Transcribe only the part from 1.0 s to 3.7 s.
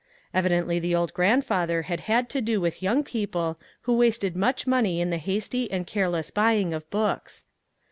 grandfather had had to do with young people